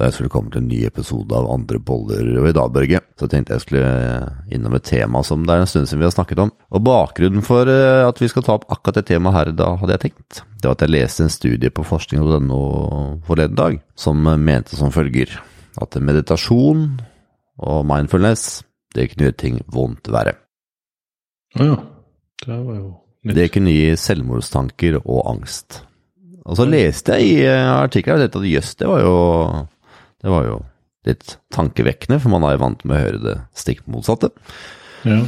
[0.00, 2.24] da jeg skulle komme til en ny episode av Andre boller.
[2.40, 3.90] Og i dag, Børge, så tenkte jeg skulle
[4.48, 6.52] innom et tema som det er en stund siden vi har snakket om.
[6.72, 9.98] Og bakgrunnen for eh, at vi skal ta opp akkurat det temaet her, da hadde
[9.98, 12.60] jeg tenkt, det var at jeg leste en studie på forskning.no
[13.28, 15.36] forleden dag, som mente som følger
[15.80, 16.86] at meditasjon
[17.60, 18.62] og mindfulness,
[18.96, 20.38] det kunne gjøre ting vondt verre.
[21.60, 21.76] Å ja.
[22.40, 23.36] Det var jo nytt.
[23.36, 25.82] Det kunne gi selvmordstanker og angst.
[26.48, 29.18] Og så leste jeg i eh, artikkelen at jøss, det var jo
[30.20, 30.58] det var jo
[31.08, 34.30] litt tankevekkende, for man er jo vant med å høre det stikk motsatte.
[35.08, 35.22] Ja.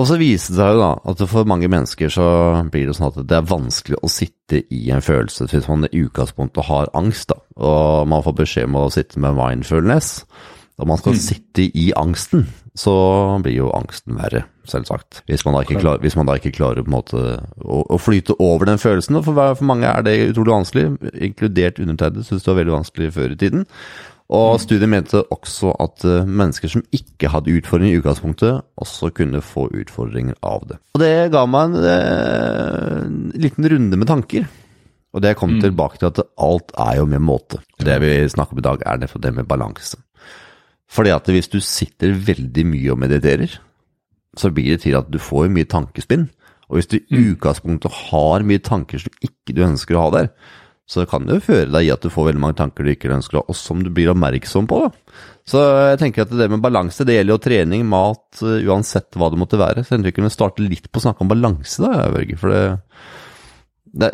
[0.00, 2.26] Og så viste det seg jo da at for mange mennesker så
[2.72, 6.04] blir det sånn at det er vanskelig å sitte i en følelse hvis man i
[6.06, 7.40] utgangspunktet har angst, da.
[7.60, 10.22] Og man får beskjed om å sitte med mindfulness.
[10.80, 12.46] Og man skal sitte i angsten,
[12.78, 12.94] så
[13.44, 15.22] blir jo angsten verre, selvsagt.
[15.28, 17.20] Hvis man da ikke, klar, man da ikke klarer måte
[17.60, 19.18] å, å flyte over den følelsen.
[19.18, 20.86] og For, for mange er det utrolig vanskelig,
[21.28, 23.68] inkludert undertegnede, syns det var veldig vanskelig før i tiden.
[24.30, 29.42] Og studien mente også at eh, mennesker som ikke hadde utfordringer i utgangspunktet, også kunne
[29.42, 30.78] få utfordringer av det.
[30.94, 34.46] Og det ga meg en, eh, en liten runde med tanker.
[35.10, 37.58] Og det jeg kom tilbake til at alt er jo med måte.
[37.82, 39.98] Det vi snakker om i dag, er det med balanse.
[40.90, 43.58] Fordi at hvis du sitter veldig mye og mediterer,
[44.38, 46.28] så blir det til at du får mye tankespinn.
[46.70, 50.32] Og hvis du i utgangspunktet har mye tanker som ikke du ønsker å ha der,
[50.90, 53.12] så kan det jo føre deg i at du får veldig mange tanker du ikke
[53.14, 54.80] ønsker å ha, og som du blir oppmerksom på.
[54.82, 55.18] Da.
[55.46, 59.30] Så jeg tenker at det med balanse, det gjelder jo trening, mat, uh, uansett hva
[59.30, 59.84] det måtte være.
[59.86, 62.38] Så jeg tenker vi starte litt på å snakke om balanse, da, Børge.
[62.40, 62.64] For det,
[64.02, 64.12] det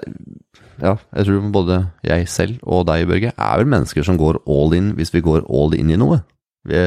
[0.76, 4.76] Ja, jeg tror både jeg selv og deg, Børge, er vel mennesker som går all
[4.76, 6.20] in hvis vi går all in i noe.
[6.66, 6.82] Vi,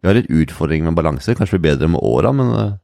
[0.00, 2.78] vi har litt utfordringer med balanse, kanskje blir bedre med åra, men uh,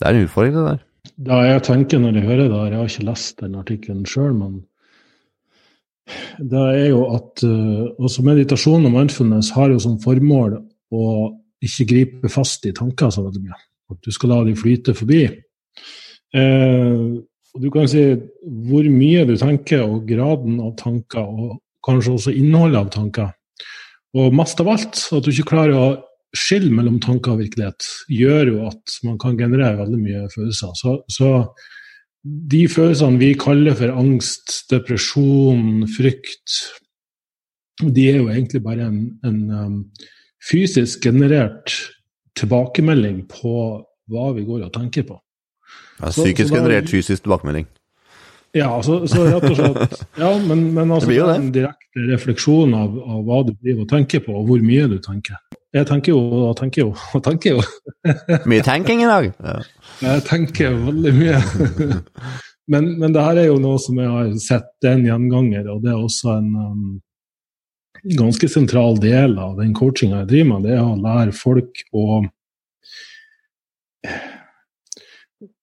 [0.00, 0.82] det er en utfordring, det der.
[1.30, 4.34] Ja, jeg tenker når jeg hører det, her, jeg har ikke lest den artikkelen sjøl,
[4.36, 4.58] men
[6.50, 10.58] det er jo at uh, også meditasjon og mindfulness har jo som formål
[10.90, 11.04] å
[11.64, 13.58] ikke gripe fast i tanker så veldig mye.
[13.90, 15.24] At du skal la de flyte forbi.
[16.30, 17.02] Eh,
[17.50, 18.04] og du kan si
[18.70, 23.32] hvor mye du tenker, og graden av tanker, og kanskje også innholdet av tanker.
[24.18, 25.88] Og mest av alt, at du ikke klarer å
[26.36, 30.74] skille mellom tanker og virkelighet, gjør jo at man kan generere veldig mye følelser.
[30.78, 31.30] Så, så
[32.22, 36.58] de følelsene vi kaller for angst, depresjon, frykt,
[37.80, 39.78] de er jo egentlig bare en, en um,
[40.50, 41.72] fysisk generert
[42.38, 43.54] tilbakemelding på
[44.10, 45.16] hva vi går og tenker på.
[46.00, 47.70] Ja, psykisk så da- generert fysisk tilbakemelding.
[48.56, 52.74] Ja, så, så rett og slett Ja, men, men altså, Det det en direkte refleksjon
[52.74, 55.38] av, av hva du driver og tenker på, og hvor mye du tenker.
[55.70, 57.60] Jeg tenker jo og tenker jo og tenker jo.
[58.50, 59.30] Mye tenking i dag.
[59.38, 59.60] Ja.
[60.02, 61.38] Jeg tenker veldig mye.
[62.74, 65.70] men, men det her er jo noe som jeg har sett, det er en gjenganger,
[65.70, 66.84] og det er også en um,
[68.18, 70.66] ganske sentral del av den coachinga jeg driver med.
[70.66, 72.22] Det er å lære folk å,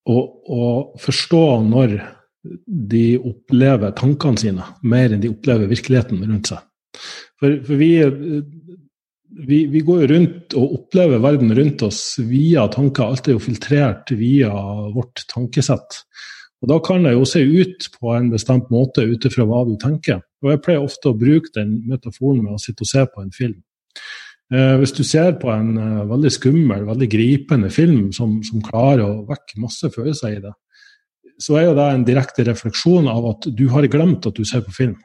[0.08, 0.68] å
[1.04, 1.98] forstå når
[2.66, 6.64] de opplever tankene sine, mer enn de opplever virkeligheten rundt seg.
[7.38, 7.92] For, for vi,
[9.48, 13.12] vi, vi går jo rundt og opplever verden rundt oss via tanker.
[13.12, 14.52] Alt er jo filtrert via
[14.96, 16.02] vårt tankesett.
[16.64, 19.76] Og Da kan det jo se ut på en bestemt måte ut ifra hva du
[19.82, 20.24] tenker.
[20.42, 23.34] Og Jeg pleier ofte å bruke den metaforen med å sitte og se på en
[23.36, 23.60] film.
[24.54, 29.04] Eh, hvis du ser på en eh, veldig skummel, veldig gripende film som, som klarer
[29.04, 30.54] å vekke masse følelser i det,
[31.42, 34.64] så er jo det en direkte refleksjon av at du har glemt at du ser
[34.66, 34.96] på film.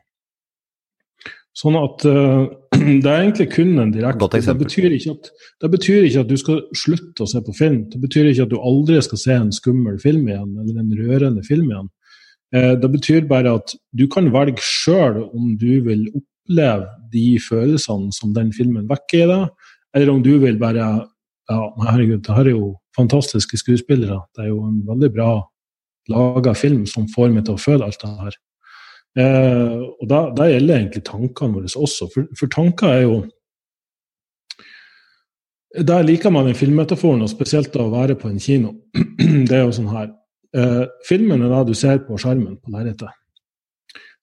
[1.53, 2.47] Sånn at uh,
[3.05, 5.29] det er egentlig kun en direkte det betyr, ikke at,
[5.61, 7.83] det betyr ikke at du skal slutte å se på film.
[7.93, 11.45] Det betyr ikke at du aldri skal se en skummel film igjen, eller en rørende
[11.45, 11.91] film igjen.
[12.57, 18.13] Uh, Det betyr bare at du kan velge sjøl om du vil oppleve de følelsene
[18.17, 21.09] som den filmen vekker i deg, eller om du vil bare
[21.51, 24.21] Ja, herregud, det her er jo fantastiske skuespillere.
[24.33, 25.33] Det er jo en veldig bra
[26.11, 28.39] laga film som får meg til å føle alt det her.
[29.23, 33.23] Eh, og da, da gjelder egentlig tankene våre også, for, for tanker er jo
[35.73, 38.75] Der liker man den filmmetaforen, og spesielt å være på en kino,
[39.49, 40.11] det er jo sånn her
[40.57, 43.13] eh, Filmen er det du ser på skjermen på lerretet.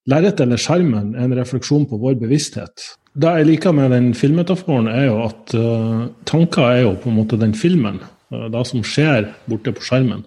[0.10, 2.86] Lerretet eller skjermen er en refleksjon på vår bevissthet.
[3.20, 7.18] Det jeg liker med den filmmetaforen, er jo at uh, tanker er jo på en
[7.18, 8.00] måte den filmen.
[8.32, 10.24] Uh, det som skjer borte på skjermen.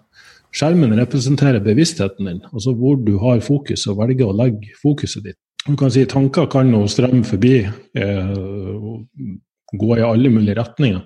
[0.53, 5.39] Skjermen representerer bevisstheten din, altså hvor du har fokus og velger å legge fokuset ditt.
[5.65, 8.37] Du kan si Tanker kan nå strømme forbi, eh,
[9.73, 11.01] gå i alle mulige retninger.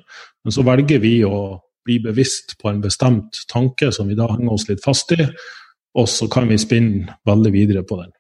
[0.45, 4.57] Men så velger vi å bli bevisst på en bestemt tanke som vi da henger
[4.57, 5.27] oss litt fast i,
[5.97, 8.11] og så kan vi spinne veldig videre på den.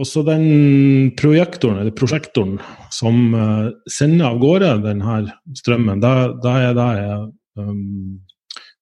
[0.00, 2.56] Og så den projektoren, eller prosjektoren,
[2.94, 5.18] som uh, sender av gårde denne
[5.58, 7.18] strømmen, da er det jeg
[7.60, 8.20] um,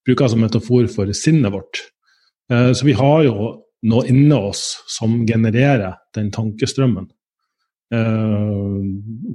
[0.08, 1.84] bruker som metafor for sinnet vårt.
[2.52, 3.52] Uh, så vi har jo
[3.88, 7.10] noe inni oss som genererer den tankestrømmen.
[7.94, 8.84] Uh,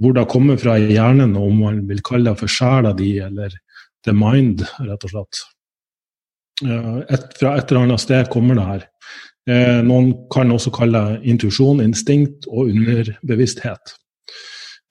[0.01, 3.53] hvor det kommer fra i hjernen, om man vil kalle det for sjela di eller
[4.03, 5.45] the mind, rett og slett.
[6.63, 8.83] Et, fra et eller annet sted kommer det her.
[9.49, 13.95] Eh, noen kan også kalle det intuisjon, instinkt og underbevissthet.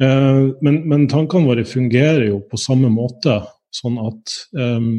[0.03, 3.39] Eh, men, men, tankene våre fungerer jo på samme måte,
[3.73, 4.91] sånn at eh,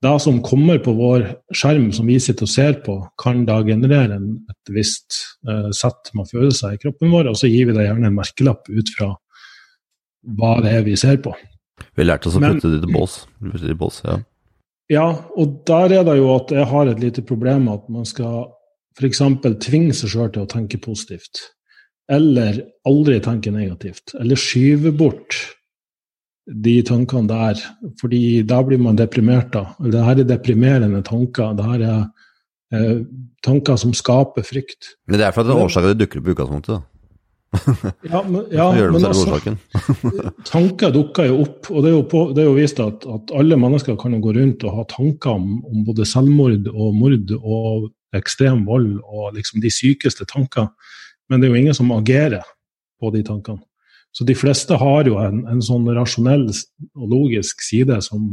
[0.00, 4.16] det som kommer på vår skjerm som vi sitter og ser på, kan da generere
[4.16, 5.18] en, et visst
[5.48, 8.70] eh, sett med følelser i kroppen vår, og så gir vi det gjerne en merkelapp
[8.72, 9.12] ut fra
[10.40, 11.34] hva det er vi ser på.
[11.96, 13.22] Vi lærte oss å putte det i bås.
[13.76, 14.16] bås ja.
[14.90, 15.06] Ja,
[15.38, 18.48] og der er det jo at jeg har et lite problem med at man skal
[18.98, 19.20] f.eks.
[19.62, 21.44] tvinge seg sjøl til å tenke positivt.
[22.10, 22.58] Eller
[22.88, 24.16] aldri tenke negativt.
[24.18, 25.36] Eller skyve bort
[26.46, 27.60] de tankene der.
[28.00, 29.52] fordi da blir man deprimert.
[29.52, 29.74] da.
[29.80, 31.54] Det her er deprimerende tanker.
[31.54, 32.00] Det her er
[32.74, 33.04] eh,
[33.42, 34.96] tanker som skaper frykt.
[35.06, 36.74] Men det er for at det er årsaker det dukker opp i utgangspunktet?
[36.74, 36.90] da
[38.02, 39.40] ja, men, ja, men altså,
[40.52, 41.70] tanker dukker jo opp.
[41.70, 44.20] Og det er jo, på, det er jo vist at, at, alle mennesker kan jo
[44.22, 49.34] gå rundt og ha tanker om, om, både selvmord og mord og ekstrem vold og
[49.34, 50.70] liksom de sykeste tanker.
[51.30, 52.46] Men det er jo ingen som agerer
[53.00, 53.62] på de tankene.
[54.16, 58.32] Så de fleste har jo en, en sånn rasjonell og logisk side som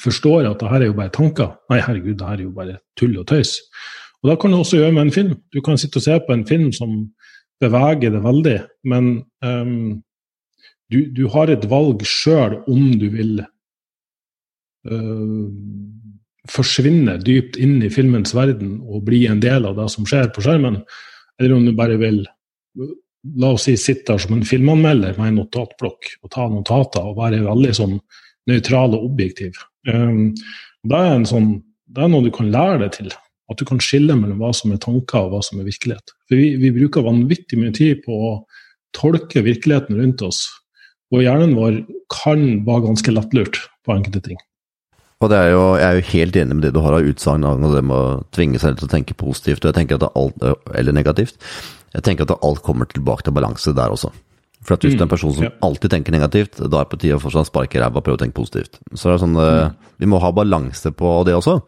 [0.00, 1.54] forstår at det her er jo bare tanker.
[1.72, 3.56] Nei, herregud, det her er jo bare tull og tøys.
[4.22, 5.34] Og da kan du også gjøre med en film.
[5.52, 6.96] Du kan sitte og se på en film som
[7.62, 8.58] beveger det veldig.
[8.90, 9.10] Men
[9.44, 10.02] um,
[10.92, 13.42] du, du, har et valg sjøl om du vil
[14.90, 15.44] uh,
[16.50, 20.44] forsvinne dypt inn i filmens verden og bli en del av det som skjer på
[20.44, 20.82] skjermen,
[21.40, 22.24] eller om du bare vil
[23.40, 27.18] la oss si sitte der som en filmanmelder med en notatblokk og ta notater og
[27.18, 27.98] være veldig sånn
[28.50, 29.56] nøytral og objektiv.
[29.88, 30.34] Um,
[30.84, 31.54] det, er sånn,
[31.96, 33.12] det er noe du kan lære deg til.
[33.52, 36.14] At du kan skille mellom hva som er tanker og hva som er virkelighet.
[36.28, 38.34] For vi, vi bruker vanvittig mye tid på å
[38.96, 40.46] tolke virkeligheten rundt oss,
[41.12, 41.82] og hjernen vår
[42.12, 44.40] kan være ganske lettlurt på enkelte ting.
[45.22, 47.62] Og er jo, Jeg er jo helt enig med det du har av utsagn om
[47.72, 51.38] det med å tvinge seg til å tenke positivt eller negativt.
[51.94, 54.12] Jeg tenker at alt kommer tilbake til balanse der også.
[54.64, 57.00] For at Hvis du er en person som alltid tenker negativt, da er det på
[57.02, 58.80] tide å fortsatt sparke ræva og prøve å tenke positivt.
[58.94, 59.74] Så det er sånn, mm.
[60.00, 61.58] Vi må ha balanse på det også.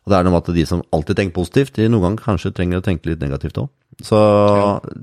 [0.00, 2.54] Og det er noe med at de som alltid tenker positivt, de noen ganger kanskje
[2.56, 3.68] trenger å tenke litt negativt òg.
[4.00, 4.16] Så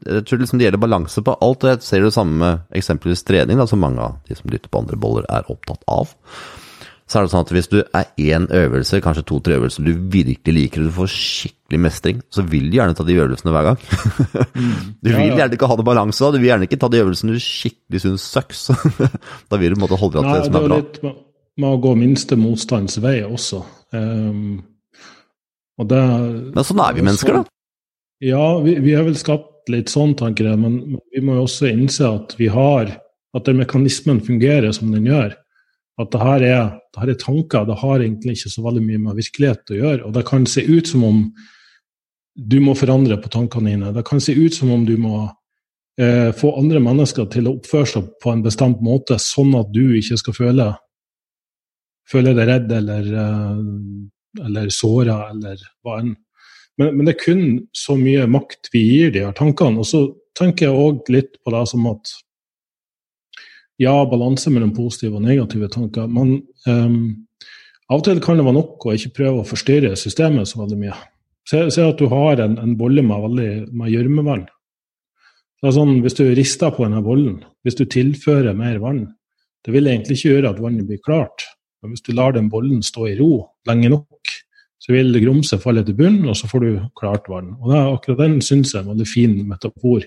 [0.07, 3.21] jeg tror liksom det gjelder balanse på alt, og jeg ser det samme med eksempelvis
[3.27, 6.15] trening, da, som mange av de som lytter på andre boller, er opptatt av.
[7.07, 10.55] Så er det sånn at hvis du er én øvelse, kanskje to-tre øvelser du virkelig
[10.57, 13.85] liker, og du får skikkelig mestring, så vil du gjerne ta de øvelsene hver gang.
[15.05, 16.33] du vil gjerne ikke ha det balanse, da.
[16.35, 18.65] Du vil gjerne ikke ta de øvelsene du skikkelig syns sucks.
[19.49, 20.81] da vil du på en måte holde deg til det som er bra.
[20.81, 21.23] Det er Litt
[21.57, 23.63] med å gå minste motstands vei også.
[23.95, 24.59] Um,
[25.79, 26.03] og det,
[26.53, 27.53] men sånn er vi mennesker, da?
[28.23, 30.59] Ja, vi, vi har vel skapt litt sånn, tanker jeg.
[30.59, 32.97] Men, men vi må jo også innse at vi har
[33.35, 35.35] At den mekanismen fungerer som den gjør.
[35.97, 37.65] At det her, er, det her er tanker.
[37.65, 40.01] Det har egentlig ikke så veldig mye med virkelighet å gjøre.
[40.05, 41.21] Og det kan se ut som om
[42.37, 43.93] du må forandre på tankene dine.
[43.95, 45.23] Det kan se ut som om du må
[45.97, 49.97] eh, få andre mennesker til å oppføre seg på en bestemt måte, sånn at du
[49.97, 50.67] ikke skal føle,
[52.11, 53.65] føle deg redd eller eh,
[54.45, 56.15] eller såra eller hva enn.
[56.77, 59.81] Men, men, det er kun så mye makt vi gir de her tankene.
[59.81, 60.03] Og så
[60.37, 62.11] tenker jeg òg litt på det som at
[63.81, 66.09] ja, balanse mellom positive og negative tanker.
[66.09, 67.27] Men um,
[67.87, 70.79] av og til kan det være nok å ikke prøve å forstyrre systemet så veldig
[70.81, 70.95] mye.
[71.47, 74.47] Se, se at du har en, en bolle med, gjørmevann.
[75.63, 79.05] Sånn, hvis du rister på denne bollen, hvis du tilfører mer vann,
[79.65, 81.47] det vil egentlig ikke gjøre at vannet blir klart.
[81.81, 83.31] Men hvis du lar den bollen stå i ro
[83.69, 84.35] lenge nok,
[84.83, 86.69] så vil grumset falle til bunnen, og så får du
[86.99, 87.55] klart vann.
[87.61, 90.05] Og det, Akkurat den syns jeg er en veldig fin metafor.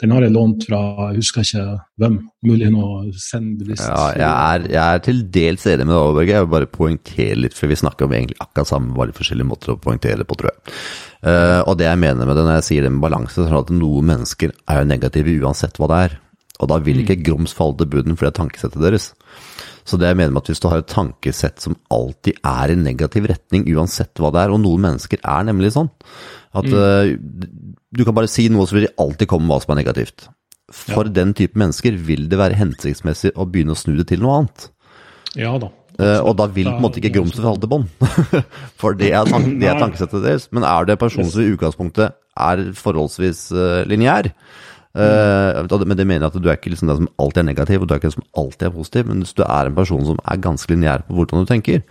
[0.00, 0.80] Den har jeg lånt fra
[1.10, 1.64] jeg husker ikke
[2.00, 2.16] hvem.
[2.48, 3.84] Mulig noe sendbilist.
[3.84, 6.36] Ja, jeg er, jeg er, til dels enig med deg, Aaberge.
[6.36, 9.74] Jeg vil bare poengtere litt, for vi snakker om egentlig akkurat samme, bare forskjellige måter
[9.74, 10.78] å poengtere på, tror jeg.
[11.20, 13.72] Uh, og det jeg mener med det når jeg sier det med balanse, er at
[13.76, 16.18] noen mennesker er jo negative uansett hva det er.
[16.60, 17.24] Og da vil ikke mm.
[17.26, 19.10] grums falle til bunnen, for det er tankesettet deres.
[19.88, 22.78] Så det jeg mener med at hvis du har et tankesett som alltid er i
[22.78, 25.88] negativ retning, uansett hva det er, og noen mennesker er nemlig sånn,
[26.60, 26.76] at mm.
[26.76, 29.80] uh, du kan bare si noe, så vil de alltid komme med hva som er
[29.82, 30.28] negativt.
[30.70, 31.14] For ja.
[31.16, 34.68] den type mennesker vil det være hensiktsmessig å begynne å snu det til noe annet.
[35.38, 35.72] Ja da.
[36.00, 37.88] Eh, og da vil på en måte ikke grumset falle til bånn.
[38.80, 40.46] For det er, tank, det er tankesettet deres.
[40.54, 44.30] Men er det en person som i utgangspunktet er forholdsvis uh, lineær,
[44.98, 47.82] uh, men det mener jeg at du er ikke liksom den som alltid er negativ,
[47.82, 50.06] og du er ikke den som alltid er positiv, men hvis du er en person
[50.08, 51.84] som er ganske lineær på hvordan du tenker,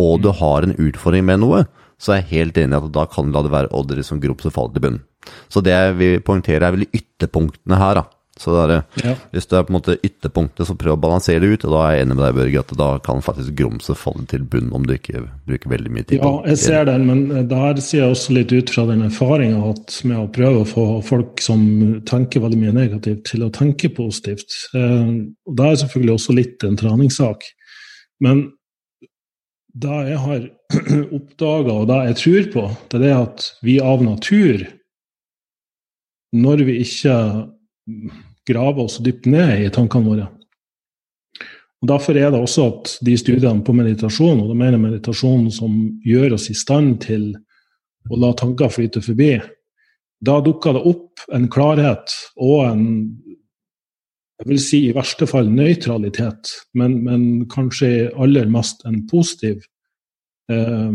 [0.00, 1.64] og du har en utfordring med noe,
[2.02, 4.20] så er jeg helt enig i at da kan du la det være oddere som
[4.20, 5.04] grop som faller til bunnen.
[5.52, 8.04] Så det jeg vil poengtere, er vel ytterpunktene her, da.
[8.40, 9.12] Så det er, ja.
[9.34, 11.66] Hvis du er på en måte ytterpunktet, så prøv å balansere det ut.
[11.68, 14.46] Og da er jeg enig med deg, Børge, at da kan faktisk grumset falle til
[14.48, 16.24] bunn om du ikke bruker veldig mye tid.
[16.24, 19.74] Ja, jeg ser den, men der sier jeg også litt ut fra den erfaringa
[20.08, 21.62] med å prøve å få folk som
[22.08, 24.56] tenker veldig mye negativt, til å tenke positivt.
[24.72, 25.12] Eh,
[25.48, 27.44] og Da er selvfølgelig også litt en treningssak.
[28.24, 28.46] Men
[29.76, 30.44] det jeg har
[31.18, 34.64] oppdaga, og det jeg tror på, det er det at vi av natur,
[36.32, 37.16] når vi ikke
[38.46, 40.28] grave oss dypt ned i tankene våre.
[41.82, 45.74] Og Derfor er det også at de studiene på meditasjon, og da mener meditasjon som
[46.06, 47.32] gjør oss i stand til
[48.10, 49.34] å la tanker flyte forbi,
[50.22, 52.86] da dukker det opp en klarhet og en
[54.42, 59.60] jeg vil si i verste fall nøytralitet, men, men kanskje aller mest en positiv
[60.50, 60.94] eh,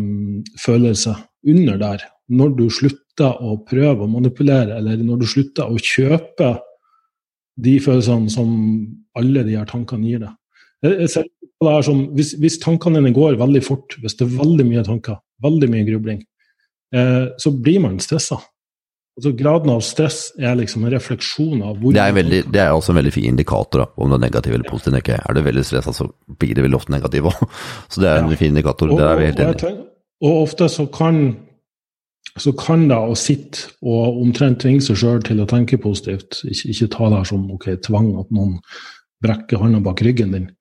[0.59, 1.13] følelse
[1.47, 2.03] under der.
[2.27, 6.57] Når du slutter å prøve å manipulere, eller når du slutter å kjøpe
[7.57, 8.51] de følelsene som
[9.17, 10.35] alle de her tankene gir deg.
[10.85, 11.25] Jeg ser
[11.57, 14.67] på det her som, hvis, hvis, tankene dine går veldig fort, hvis det er veldig
[14.67, 16.21] mye tanker, veldig mye grubling,
[16.93, 18.37] eh, så blir man stressa.
[19.17, 22.75] Altså, graden av stress er liksom en refleksjon av hvor Det er, veldig, det er
[22.75, 24.99] også en veldig fin indikator da, om det er negativ eller positiv.
[24.99, 25.17] Ikke.
[25.17, 26.05] Er det veldig stressa, så
[26.37, 27.41] blir det veldig ofte negativ òg.
[27.91, 28.91] Så det er en fin indikator.
[28.93, 29.73] Og, det er vi helt enig i.
[30.27, 31.17] Og ofte så kan
[32.41, 36.73] så kan det å sitte og omtrent tvinge seg sjøl til å tenke positivt, ikke,
[36.73, 38.57] ikke ta det som ok, tvang at noen
[39.23, 40.51] brekker hånda bak ryggen din.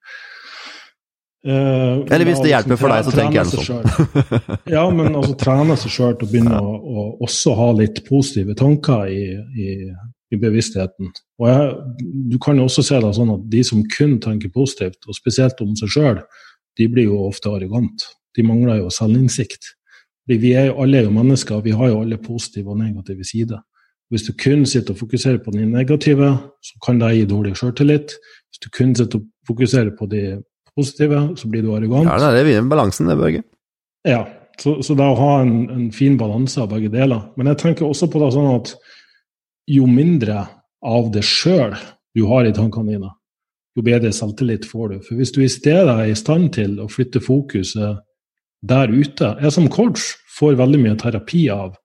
[1.47, 4.57] Eh, Eller hvis det hjelper for deg, så tenker jeg det sånn.
[4.75, 8.57] ja, men altså trene seg sjøl til å begynne å, å, også ha litt positive
[8.57, 9.21] tanker i,
[9.55, 9.77] i,
[10.33, 11.13] i bevisstheten.
[11.39, 11.71] Og jeg,
[12.33, 15.61] Du kan jo også se det sånn at de som kun tenker positivt, og spesielt
[15.63, 16.21] om seg sjøl,
[16.77, 18.11] de blir jo ofte arrogante.
[18.37, 19.71] De mangler jo selvinnsikt.
[20.27, 23.61] Vi er jo alle jo mennesker, vi har jo alle positive og negative sider.
[24.11, 26.31] Hvis du kun sitter og fokuserer på de negative,
[26.63, 28.15] så kan det gi dårlig sjøltillit.
[28.47, 30.23] Hvis du kun sitter og fokuserer på de
[30.75, 32.07] positive, så blir du arrogant.
[32.07, 33.43] Ja, det er balansen, det, Børge.
[34.07, 34.23] Ja,
[34.59, 37.27] så, så det å ha en, en fin balanse av begge deler.
[37.37, 38.73] Men jeg tenker også på det sånn at
[39.67, 40.45] jo mindre
[40.87, 41.75] av det sjøl
[42.15, 43.11] du har i tankene dine,
[43.77, 44.99] jo bedre selvtillit får du.
[45.05, 47.99] For hvis du i stedet er i stand til å flytte fokuset
[48.61, 49.35] der ute.
[49.41, 51.75] Jeg som coach får veldig mye terapi av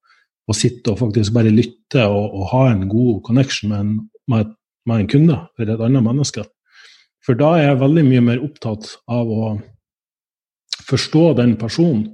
[0.48, 3.92] å sitte og faktisk bare lytte og, og ha en god connection med en,
[4.30, 4.56] med,
[4.88, 6.44] med en kunde eller et annet menneske.
[7.22, 9.52] For da er jeg veldig mye mer opptatt av å
[10.88, 12.08] forstå den personen.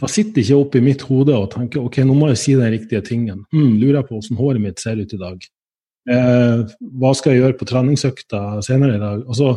[0.00, 2.54] Da sitter jeg ikke oppe i mitt hode og tenker ok, nå må jeg si
[2.58, 3.44] den riktige tingen.
[3.52, 5.44] Hmm, lurer jeg på hvordan håret mitt ser ut i dag.
[6.10, 6.62] Eh,
[6.98, 9.24] hva skal jeg gjøre på treningsøkta senere i dag?
[9.28, 9.54] Altså,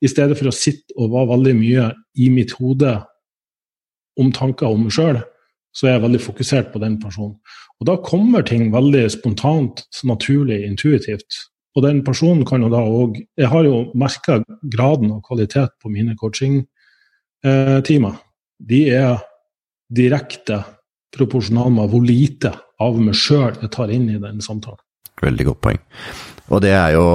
[0.00, 2.94] I stedet for å sitte og være veldig mye i mitt hode
[4.18, 5.20] om tanker om meg sjøl,
[5.76, 7.36] så er jeg veldig fokusert på den personen.
[7.80, 11.46] Og da kommer ting veldig spontant, naturlig, intuitivt.
[11.78, 15.88] Og den personen kan jo da òg Jeg har jo merka graden og kvalitet på
[15.88, 18.14] mine coaching-timer.
[18.58, 19.22] De er
[19.90, 20.64] direkte
[21.14, 24.80] proporsjonale med hvor lite av meg sjøl jeg tar inn i den samtalen.
[25.20, 25.80] Veldig godt poeng.
[26.50, 27.06] Og det er jo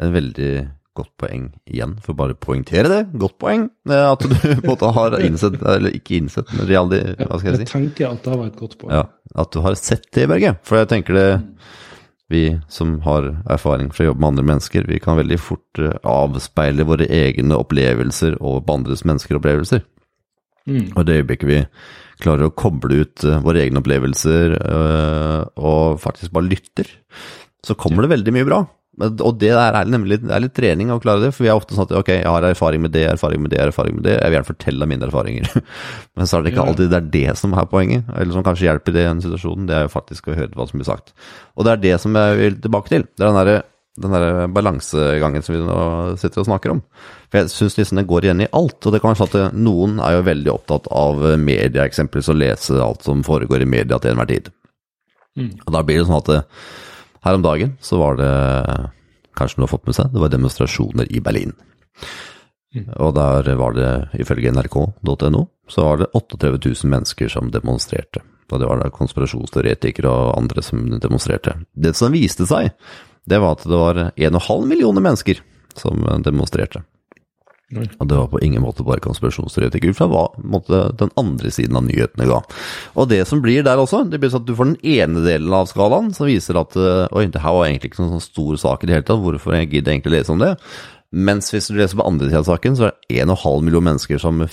[0.00, 0.54] en veldig
[0.98, 3.00] godt poeng igjen, for bare poengtere det.
[3.20, 3.68] Godt poeng.
[3.90, 7.60] At du på en måte har innsett, eller ikke innsett, men realdi, hva skal jeg
[7.60, 7.66] si?
[7.66, 8.96] Jeg tenker at det var et godt poeng.
[8.96, 9.04] Ja,
[9.38, 10.56] At du har sett det, Berge.
[10.66, 11.28] For jeg tenker det
[12.30, 15.96] Vi som har erfaring fra å jobbe med andre mennesker, vi kan veldig fort eh,
[16.06, 19.82] avspeile våre egne opplevelser over på andres menneskeropplevelser.
[20.70, 20.92] Mm.
[20.94, 21.58] Og det øyeblikket vi
[22.22, 24.54] klarer å koble ut uh, våre egne opplevelser
[25.58, 26.86] og faktisk bare lytter,
[27.66, 28.60] så kommer det veldig mye bra.
[29.00, 31.76] Og det er nemlig det er litt trening å klare det, for vi er ofte
[31.76, 34.26] sånn at ok, jeg har erfaring med det, erfaring med det, erfaring med det, jeg
[34.26, 35.50] vil gjerne fortelle mine erfaringer.
[36.18, 38.66] Men så er det ikke alltid det er det som er poenget, eller som kanskje
[38.66, 41.14] hjelper i den situasjonen, det er jo faktisk å høre hva som blir sagt.
[41.56, 43.06] Og det er det som jeg vil tilbake til.
[43.14, 43.60] Det er den derre
[44.00, 45.80] den der balansegangen som vi nå
[46.20, 46.78] sitter og snakker om.
[47.28, 48.78] For jeg syns liksom det går igjen i alt.
[48.86, 52.38] Og det kan være sånn at noen er jo veldig opptatt av media, eksempelvis, å
[52.38, 54.52] lese alt som foregår i media til enhver tid.
[55.38, 55.52] Mm.
[55.66, 56.32] Og da blir det sånn at
[57.24, 58.32] her om dagen så var det,
[59.36, 61.54] kanskje noe har fått med seg, det var demonstrasjoner i Berlin.
[62.74, 62.86] Mm.
[63.02, 68.22] Og der var det, ifølge nrk.no, så var det 38 000 mennesker som demonstrerte.
[68.50, 71.54] Og det var da konspirasjonsteoretikere og andre som demonstrerte.
[71.70, 72.72] Det som viste seg,
[73.30, 75.42] det var at det var 1,5 millioner mennesker
[75.78, 76.82] som demonstrerte.
[77.70, 81.78] Og det var på ingen måte bare konspirasjonsteoretikk ut fra hva måte, den andre siden
[81.78, 82.40] av nyhetene ga.
[82.98, 85.54] Og det som blir der også, det blir sånn at du får den ene delen
[85.54, 88.58] av skalaen som viser at eh, oi, det her var egentlig ikke noen sånn stor
[88.64, 90.56] sak i det hele tatt, hvorfor jeg gidder egentlig lese om det?
[91.10, 94.20] Mens hvis du leser på andre siden av saken, så er det 1,5 million mennesker
[94.22, 94.44] som,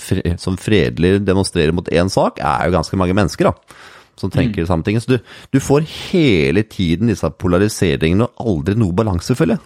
[0.42, 3.78] som fredelig demonstrerer mot én sak, er jo ganske mange mennesker, da.
[4.18, 4.66] Som tenker mm.
[4.66, 4.98] samme ting.
[4.98, 5.20] Så du,
[5.54, 9.60] du, får hele tiden disse polariseringene og aldri noe balanse, jeg.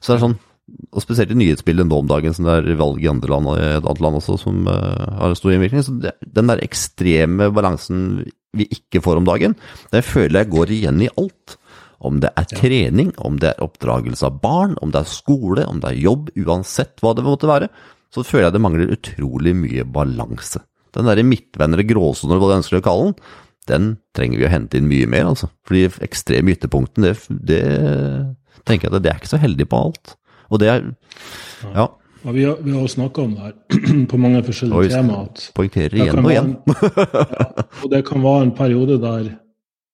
[0.00, 3.02] Så det er sånn, og spesielt i nyhetsbildet nå om dagen, som det er valg
[3.02, 5.84] i andre land annet land også, som uh, har en stor innvirkning.
[5.86, 8.00] Så det, den der ekstreme balansen
[8.56, 9.54] vi ikke får om dagen,
[9.92, 11.58] det føler jeg går igjen i alt.
[12.06, 15.78] Om det er trening, om det er oppdragelse av barn, om det er skole, om
[15.80, 17.70] det er jobb, uansett hva det måtte være,
[18.12, 20.60] så føler jeg det mangler utrolig mye balanse.
[20.96, 23.16] Den derre midtveien eller gråsonen, hva du ønsker å kalle den,
[23.66, 25.48] den trenger vi å hente inn mye mer, altså.
[25.66, 27.62] Fordi ekstreme ytterpunktene, det, det
[28.68, 30.14] tenker jeg at det er ikke så heldig på alt.
[30.50, 30.82] Og det er
[31.74, 31.86] Ja.
[32.24, 35.48] ja vi har, vi har snakka om det her på mange forskjellige temaer.
[35.54, 36.54] Poengterer igjen og igjen.
[36.66, 37.48] ja,
[37.82, 39.34] og det kan være en periode der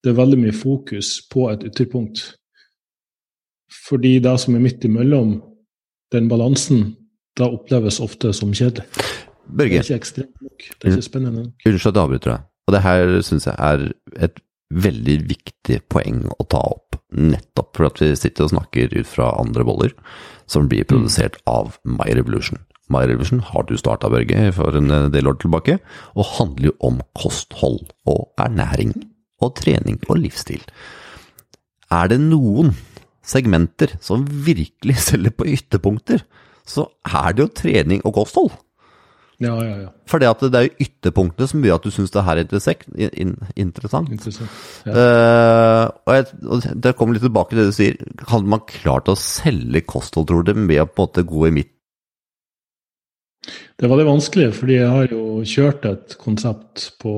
[0.02, 2.24] det er veldig mye fokus på et ytterpunkt.
[3.88, 5.36] Fordi det som er midt imellom,
[6.12, 6.96] den balansen,
[7.38, 8.84] da oppleves ofte som kjedelig.
[9.46, 9.78] Børge.
[9.78, 10.64] Det er ikke ekstremt nok.
[10.66, 11.52] Det er ikke spennende nok.
[11.66, 12.48] Unnskyld at jeg avbryter deg.
[12.66, 13.86] Og det her syns jeg er
[14.26, 14.42] et
[14.72, 16.91] veldig viktig poeng å ta opp.
[17.12, 19.96] Nettopp for at vi sitter og snakker ut fra andre boller
[20.50, 22.60] som blir produsert av My Revolution.
[22.92, 25.78] My Revolution har du starta, Børge, for en del år tilbake,
[26.18, 28.92] og handler jo om kosthold og ernæring
[29.42, 30.62] og trening og livsstil.
[31.92, 32.72] Er det noen
[33.22, 36.24] segmenter som virkelig selger på ytterpunkter,
[36.66, 38.52] så er det jo trening og kosthold.
[39.40, 39.88] Ja, ja, ja.
[40.06, 44.10] For det, det er jo ytterpunktene som gjør at du syns det her er interessant.
[44.12, 44.58] interessant.
[44.86, 44.92] Ja.
[44.92, 47.96] Uh, og, jeg, og, det kommer litt tilbake til det du sier.
[48.30, 51.54] Hadde man klart å selge kosthold, tror du, med å på en måte gå i
[51.60, 51.78] midten?
[53.42, 57.12] det var veldig vanskelig, fordi jeg har jo kjørt et konsept på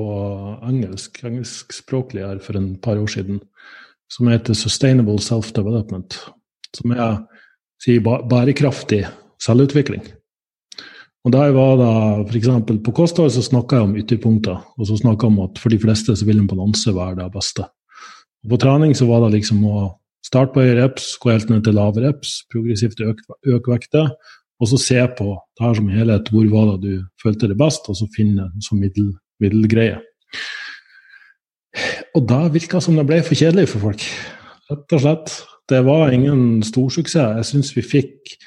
[0.65, 3.37] engelsk, engelskspråklig her for en par år siden,
[4.09, 6.17] som heter Sustainable Self-Development.
[6.73, 7.19] Som er
[7.83, 9.03] sier bærekraftig
[9.41, 10.07] selvutvikling.
[11.25, 12.49] Og der var da f.eks.
[12.85, 15.79] på kosthold så snakka jeg om ytterpunkter, og så snakka jeg om at for de
[15.81, 17.65] fleste så vil en balanse være det beste.
[18.45, 19.87] Og på trening så var det liksom å
[20.25, 24.05] starte på høye reps, gå helt ned til lave reps, progressivt øke, øke vekta,
[24.61, 27.89] og så se på det her som helhet, hvor var det du følte det best,
[27.89, 29.09] og så finne en sånn middel,
[29.41, 29.97] middelgreie.
[32.15, 34.05] Og da virka som det ble for kjedelig for folk,
[34.69, 35.33] rett og slett.
[35.67, 37.39] Det var ingen storsuksess.
[37.41, 38.37] Jeg syns vi fikk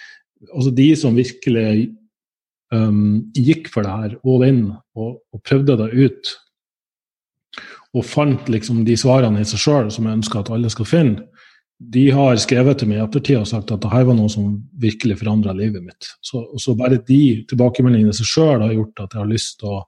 [0.54, 1.88] Altså de som virkelig
[2.74, 4.62] um, gikk for det her all in
[4.96, 6.34] og, og prøvde det ut,
[7.96, 11.28] og fant liksom de svarene i seg sjøl som jeg ønsker at alle skal finne,
[11.78, 14.56] de har skrevet til meg i ettertid og sagt at det her var noe som
[14.82, 16.08] virkelig forandra livet mitt.
[16.26, 19.84] Så, så, bare de tilbakemeldingene seg sjøl har gjort at jeg har lyst til å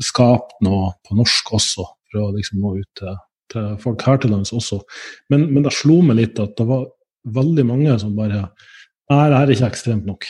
[0.00, 3.18] skape noe på norsk også, for å liksom nå ut til,
[3.52, 4.80] til folk her til lands også.
[5.28, 6.88] Men, men, det slo meg litt at det var
[7.36, 8.46] veldig mange som bare
[9.12, 10.24] Nei, det her er ikke ekstremt nok.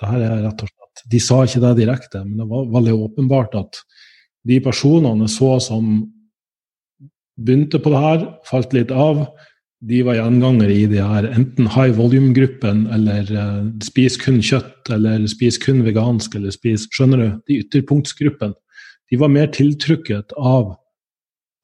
[0.00, 0.70] Det her er rett og
[1.10, 3.80] De sa ikke det direkte, men det var veldig åpenbart at
[4.46, 5.98] de personene så som
[7.36, 9.26] begynte på det her, falt litt av,
[9.86, 15.26] de var gjengangere i de her enten high volume-gruppen eller uh, spis kun kjøtt eller
[15.28, 17.26] spis kun vegansk eller spis Skjønner du?
[17.46, 18.54] De ytterpunktsgruppen.
[19.12, 20.72] De var mer tiltrukket av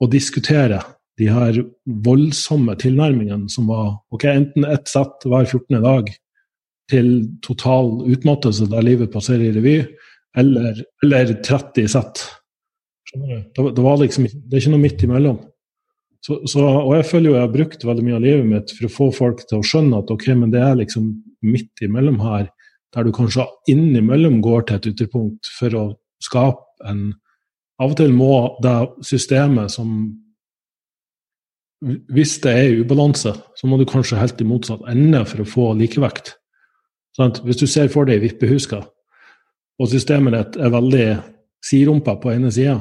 [0.02, 0.82] å diskutere
[1.20, 1.62] de her
[2.04, 5.80] voldsomme tilnærmingene som var ok, enten ett sett hver 14.
[5.82, 6.12] dag
[6.92, 7.12] til
[7.44, 9.76] total utmattelse der livet passerer i revy,
[10.38, 12.22] eller, eller 30 sett.
[13.08, 13.48] Skjønner du?
[13.56, 15.40] Det, det, var liksom, det er ikke noe midt imellom.
[16.22, 18.86] Så, så, og jeg føler jo jeg har brukt veldig mye av livet mitt for
[18.86, 21.08] å få folk til å skjønne at ok, men det er liksom
[21.42, 22.46] midt imellom her,
[22.94, 25.84] der du kanskje innimellom går til et ytterpunkt for å
[26.22, 27.10] skape en
[27.80, 29.88] Av og til må det systemet som
[32.14, 35.64] Hvis det er ubalanse, så må du kanskje helt i motsatt ende for å få
[35.80, 36.36] likevekt.
[37.16, 38.80] Sånn hvis du ser for deg vippehuska,
[39.80, 41.06] og systemet ditt er veldig
[41.64, 42.78] siderumpa på ene sida,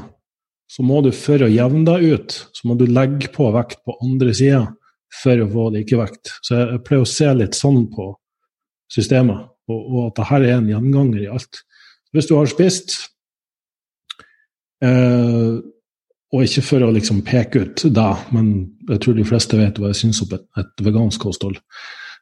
[0.72, 3.98] så må du for å jevne deg ut, så må du legge på vekt på
[4.06, 4.62] andre sida
[5.22, 6.32] for å få likevekt.
[6.46, 8.08] Så jeg, pleier å se litt sånn på
[8.91, 11.60] systemet, og, og at dette er en gjenganger i alt.
[12.15, 12.96] Hvis du har spist,
[14.84, 15.60] eh,
[16.32, 18.54] og ikke for å liksom peke ut deg, men
[18.88, 21.60] jeg tror de fleste vet hva jeg syns om et, et vegansk kosthold.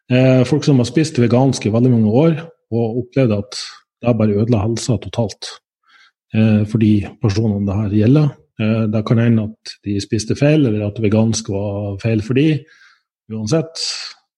[0.09, 2.37] Eh, folk som har spist vegansk i veldig mange år,
[2.73, 3.59] og opplevd at
[4.01, 5.51] det bare ødela helsa totalt
[6.33, 8.31] eh, for de personene det her gjelder.
[8.59, 12.63] Eh, det kan hende at de spiste feil, eller at vegansk var feil for de,
[13.29, 13.85] uansett.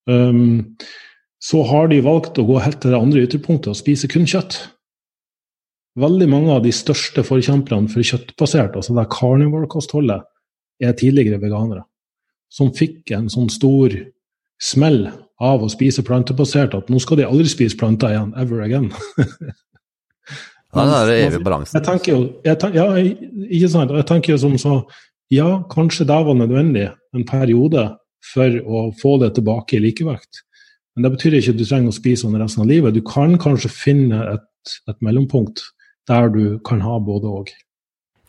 [0.09, 0.75] Um,
[1.41, 4.57] så har de valgt å gå helt til det andre ytterpunktet og spise kun kjøtt.
[6.01, 10.27] Veldig mange av de største forkjemperne for kjøttbasert, altså det carnivore-kostholdet,
[10.81, 11.85] er tidligere veganere.
[12.51, 13.93] Som fikk en sånn stor
[14.61, 15.05] smell
[15.41, 18.91] av å spise plantebasert at nå skal de aldri spise planter igjen, ever again.
[20.75, 21.73] ja, det er evig balanse.
[21.77, 24.83] Jeg tenker jo, jeg tenker, ja, ikke sant, jeg tenker jo som så
[25.31, 27.85] Ja, kanskje det var nødvendig en periode
[28.33, 30.41] for å få det tilbake i likevekt.
[30.91, 32.97] Men det betyr ikke at du trenger å spise sånn resten av livet.
[32.97, 35.63] Du kan kanskje finne et, et mellompunkt
[36.11, 37.53] der du kan ha både og.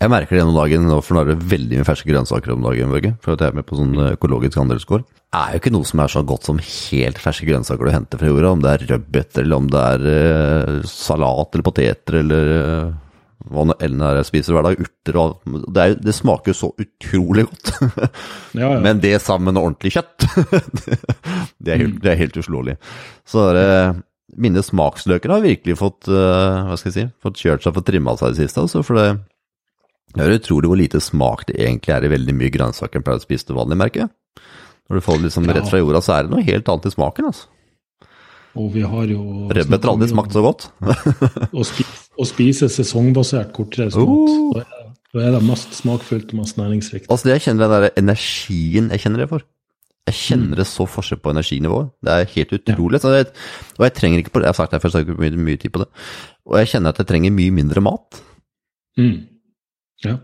[0.03, 2.65] Jeg merker det gjennom dagen, nå for nå er det veldig mye ferske grønnsaker om
[2.65, 3.13] dagen, Børge.
[3.23, 5.05] For at jeg er med på sånn økologisk handelsgård.
[5.07, 8.19] Det er jo ikke noe som er så godt som helt ferske grønnsaker du henter
[8.19, 8.51] fra jorda.
[8.57, 12.93] Om det er rødbeter, eller om det er uh, salat eller poteter, eller uh,
[13.53, 14.83] hva nå enn er jeg spiser hver dag.
[14.83, 17.75] Urter og det, er, det smaker jo så utrolig godt.
[18.59, 18.77] ja, ja.
[18.83, 20.27] Men det sammen med ordentlig kjøtt,
[21.63, 22.81] det, er helt, det, er helt, uslåelig.
[23.23, 23.69] Så det
[24.33, 28.33] mine smaksløker har virkelig fått, hva skal jeg si, fått kjørt seg, fått trimma seg
[28.33, 28.63] i det siste.
[28.65, 29.11] Altså, for det
[30.13, 33.23] det er utrolig hvor lite smak det egentlig er i veldig mye grønnsaker en pleier
[33.23, 34.13] å spise til vanlig, merker jeg.
[34.91, 36.93] Når du får det liksom rett fra jorda, så er det noe helt annet i
[36.93, 37.49] smaken, altså.
[38.61, 40.67] Og vi har jo Rødbeter har aldri smakt så godt.
[41.61, 44.61] å, spise, å, spise, sesongbasert kortreist mat.
[44.61, 44.91] Uh.
[45.13, 47.09] Da er det mest smakfullt og mest næringsrikt.
[47.13, 49.45] Altså det jeg kjenner den der energien jeg kjenner det for.
[50.09, 51.93] Jeg kjenner det så forskjell på energinivået.
[52.03, 53.01] Det er helt utrolig.
[53.05, 53.13] Ja.
[53.21, 53.29] Jeg,
[53.79, 55.25] og jeg trenger ikke på det, jeg har sagt det før, så jeg har ikke
[55.25, 55.89] mye, mye tid på det.
[56.49, 58.23] Og jeg kjenner at jeg trenger mye mindre mat.
[58.99, 59.15] Mm.
[60.05, 60.19] Ja.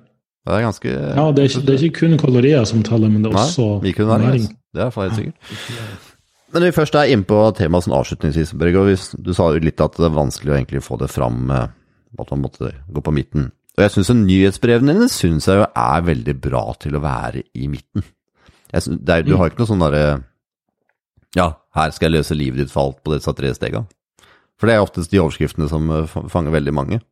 [0.49, 3.25] Det er ganske Ja, det er, ikke, det er ikke kun kalorier som teller, men
[3.25, 4.47] det er også Nei, næring.
[4.47, 4.55] Altså.
[4.75, 6.05] Det er helt sikkert.
[6.49, 9.83] Men når vi først er innpå temaet sånn avslutningsvis, Børge, og du sa jo litt
[9.85, 11.67] at det er vanskelig å egentlig få det fram, eh,
[12.19, 13.51] at man måtte gå på midten.
[13.77, 17.69] Og jeg syns nyhetsbrevene dine synes jeg jo er veldig bra til å være i
[17.71, 18.07] midten.
[18.73, 20.03] Synes, er, du har ikke noe sånn derre
[21.37, 23.85] Ja, her skal jeg løse livet ditt for alt på disse tre stega.
[24.59, 27.03] For det er oftest de overskriftene som eh, fanger veldig mange.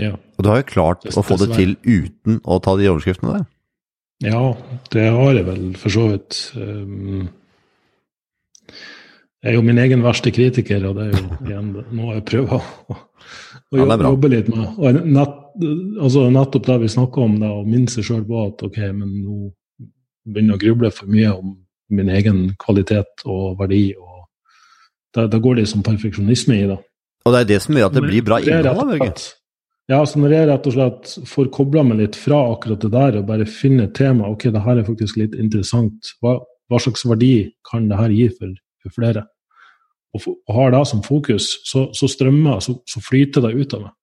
[0.00, 0.14] Ja.
[0.14, 3.46] Og du har jo klart å få det til uten å ta de overskriftene der.
[4.24, 4.42] Ja,
[4.94, 6.38] det har jeg vel for så vidt.
[6.56, 7.28] Um,
[9.44, 12.54] jeg er jo min egen verste kritiker, og det er jo igjen noe jeg prøver
[12.62, 14.78] å, å ja, jobbe litt med.
[14.80, 15.34] Og nett,
[16.00, 19.12] altså nettopp det vi snakker om, det, å minne seg sjøl på at ok, men
[19.20, 19.36] nå
[20.24, 21.52] begynner jeg å gruble for mye om
[21.94, 23.84] min egen kvalitet og verdi.
[24.00, 24.24] og
[25.14, 26.80] Da, da går det som perfeksjonisme i det.
[27.24, 28.94] Og det er det som gjør at det blir bra innhold?
[28.96, 29.12] Børge?
[29.90, 33.18] Ja, så når jeg rett og slett får kobla meg litt fra akkurat det der
[33.20, 36.38] og bare finner tema, ok, det her er faktisk litt interessant, hva,
[36.72, 39.26] hva slags verdi kan det her gi for, for flere?
[40.14, 43.84] Og, og, har det som fokus, så, så strømmer så, så flyter det ut av
[43.88, 43.94] meg.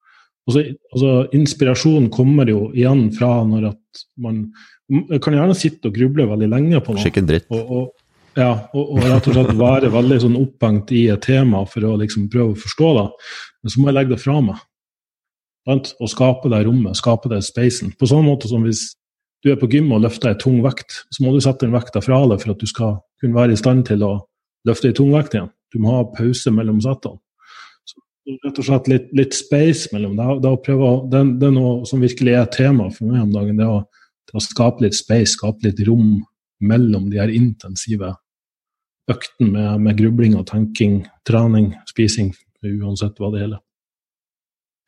[0.50, 4.48] Altså, altså, inspirasjonen kommer jo igjen fra når at man
[4.92, 7.00] Jeg kan gjerne sitte og gruble veldig lenge på noe.
[7.00, 7.46] Skikken dritt.
[7.54, 7.84] Og, og,
[8.36, 11.94] ja, og, og, rett og slett være veldig sånn opphengt i et tema for å
[12.02, 13.06] liksom prøve å forstå det.
[13.62, 14.60] Men så må jeg legge det fra meg.
[15.70, 17.94] Og skape det rommet, skape det spacen.
[18.00, 18.96] På sånn måte som hvis
[19.46, 22.02] du er på gym og løfter ei tung vekt, så må du sette den vekta
[22.02, 24.14] fra deg for at du skal kunne være i stand til å
[24.70, 25.52] løfte ei tung vekt igjen.
[25.74, 27.22] Du må ha pause mellom settene.
[28.46, 32.04] Rett og slett litt, litt space mellom det, det, prøve, det, det, er noe som
[32.04, 33.58] virkelig er tema for meg om dagen.
[33.58, 33.80] Det å,
[34.30, 36.20] det å skape litt space, skape litt rom
[36.62, 38.14] mellom de her intensive
[39.10, 42.30] øktene med, med grubling og tenking, trening, spising,
[42.62, 43.66] uansett hva det gjelder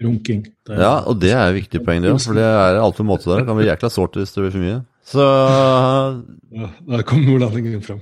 [0.05, 0.45] runking.
[0.69, 2.15] ja, og det er et viktig poeng, det.
[2.23, 3.43] For det er alltid måte der.
[3.43, 4.81] Det kan bli jækla sårt hvis det blir for mye.
[5.03, 5.23] Så
[6.53, 7.99] ja, Der kom nordlendingen fram.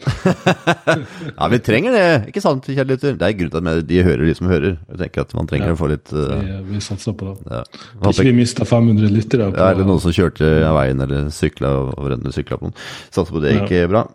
[1.40, 3.16] ja, vi trenger det, ikke sant, kjære lytter?
[3.18, 4.76] Det er grunnen til at de hører de som hører.
[4.92, 6.36] Jeg tenker at man trenger ja, å få litt uh...
[6.38, 7.50] Vi, vi satser på det.
[7.50, 7.64] Ja.
[8.12, 9.50] Ikke vi mista 500 lyttere.
[9.50, 12.78] På, ja, eller noen som kjørte av veien eller sykla over en noen.
[13.10, 13.90] Satser på det gikk ja.
[13.90, 14.06] bra.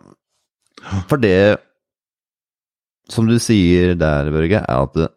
[1.11, 1.37] For det
[3.11, 5.16] som du sier der, Børge, er at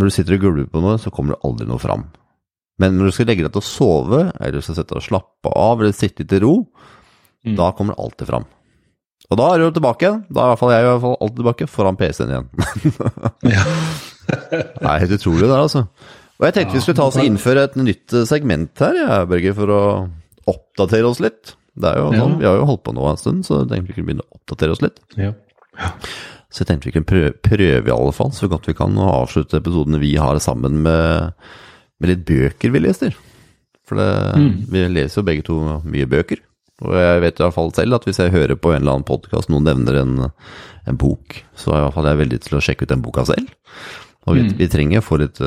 [0.00, 2.06] når du sitter og gulver på noe, så kommer det aldri noe fram.
[2.80, 5.04] Men når du skal legge deg til å sove, eller du skal sette deg og
[5.04, 6.54] slappe av, eller sitte til ro,
[7.44, 7.58] mm.
[7.58, 8.46] da kommer det alltid fram.
[9.30, 10.22] Og da er du tilbake igjen.
[10.32, 12.48] Da er i hvert fall jeg i hvert fall alltid tilbake, foran PC-en igjen.
[14.30, 15.84] det er helt utrolig det, altså.
[16.40, 19.20] Og jeg tenkte ja, vi skulle ta oss og innføre et nytt segment her, ja,
[19.28, 19.82] Børge, for å
[20.50, 21.54] oppdatere oss litt.
[21.80, 23.92] Det er jo sånn, Vi har jo holdt på nå en stund, så jeg tenkte
[23.92, 24.98] vi kunne begynne å oppdatere oss litt.
[25.20, 25.34] Ja.
[26.50, 29.10] Så jeg tenkte vi kunne prøve, prøve, i alle fall, så godt vi kan, å
[29.22, 31.34] avslutte episodene vi har sammen med,
[32.02, 33.14] med litt bøker vi leser.
[33.86, 34.08] For det,
[34.38, 34.54] mm.
[34.70, 36.42] vi leser jo begge to mye bøker.
[36.80, 39.06] Og jeg vet i hvert fall selv at hvis jeg hører på en eller annen
[39.06, 40.14] podkast noen nevner en,
[40.88, 43.26] en, bok, så er i hvert fall jeg veldig til å sjekke ut den boka
[43.28, 43.52] selv.
[44.26, 44.54] Og vi, mm.
[44.58, 45.42] vi trenger å få litt,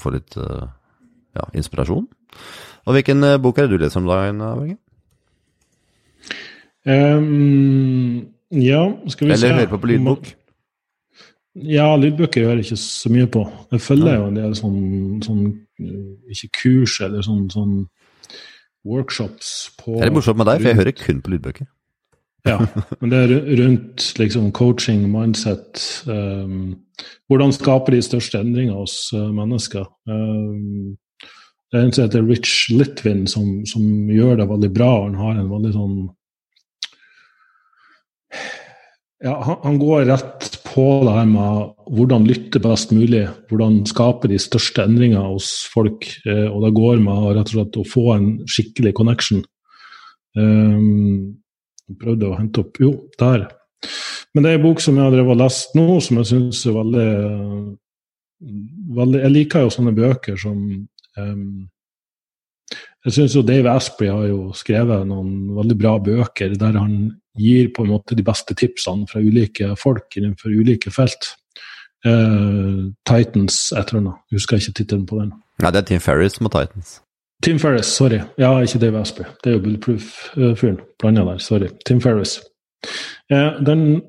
[0.00, 2.04] få litt ja, inspirasjon.
[2.88, 4.76] Og hvilken bok er det du leser om dagen, Børge?
[6.88, 10.30] Um, ja, skal vi Eller høre på på lydbok?
[11.54, 13.42] Ja, lydbøker hører jeg ikke så mye på.
[13.72, 14.80] Jeg følger jo en del sånn,
[15.24, 15.42] sånn
[16.30, 17.74] ikke kurs eller sånn, sånn
[18.86, 21.68] workshops på Det er morsomt med deg, for jeg hører kun på lydbøker.
[22.48, 22.56] Ja,
[23.00, 26.78] men det er rundt liksom coaching, mindset um,
[27.28, 29.84] Hvordan skape de største endringer hos uh, mennesker.
[30.08, 30.96] Um,
[31.70, 34.90] det er en som heter Rich Litvin, som, som, gjør det veldig bra.
[35.04, 35.98] Han har en veldig sånn
[39.24, 44.38] ja, han, går rett på det her med hvordan lytte best mulig, hvordan skape de
[44.40, 46.06] største endringer hos folk.
[46.24, 49.42] Eh, og det går med rett og slett å få en skikkelig connection.
[50.38, 51.40] Um,
[51.98, 53.48] prøvde å hente opp Jo, der.
[54.30, 57.06] Men det er en bok som jeg har lest nå, som jeg syns er veldig,
[59.00, 60.60] veldig Jeg liker jo sånne bøker som
[61.18, 61.46] um,
[63.06, 66.96] Jeg syns Dave Asprey har jo skrevet noen veldig bra bøker der han
[67.38, 71.32] gir på en måte de beste tipsene fra ulike folk innenfor ulike felt.
[72.04, 74.20] Uh, Titans et eller annet.
[74.32, 75.32] Husker ikke tittelen på den.
[75.60, 76.98] Nei, det er Tim Ferris med Titans.
[77.44, 78.20] Tim Ferris, sorry.
[78.40, 79.28] Ja, ikke Dave Asprey.
[79.44, 80.80] Det er jo Bulletproof-fyren.
[81.00, 81.68] Blanda der, sorry.
[81.86, 82.38] Tim Ferris.
[83.32, 84.02] Uh, den,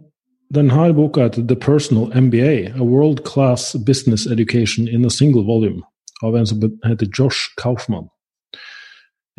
[0.55, 5.83] denne boka heter The Personal MBA, A World Class Business Education in a Single Volume,
[6.23, 8.11] av en som heter Josh Kaufman.